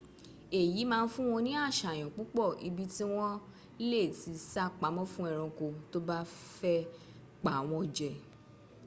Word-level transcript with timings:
eyi 0.59 0.81
ma 0.91 0.97
n 1.05 1.11
fun 1.13 1.27
won 1.31 1.41
ni 1.45 1.51
asayan 1.67 2.13
pupo 2.15 2.43
ibi 2.67 2.83
ti 2.95 3.03
won 3.15 3.33
le 3.89 4.03
ti 4.19 4.31
sa 4.51 4.63
pamo 4.79 5.03
fun 5.13 5.25
eranko 5.33 5.65
to 5.91 5.97
fe 6.57 6.75
pa 7.43 7.53
won 7.69 7.85
je 7.95 8.09